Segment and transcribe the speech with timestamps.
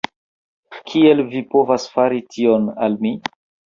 [0.93, 3.19] Kiel vi povas fari tion al mi?